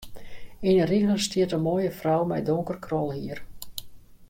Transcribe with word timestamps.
Yn 0.67 0.75
de 0.79 0.85
rige 0.91 1.15
stiet 1.25 1.55
in 1.57 1.63
moaie 1.65 1.91
frou 1.99 2.21
mei 2.29 2.43
donker 2.47 2.79
krolhier. 2.85 3.39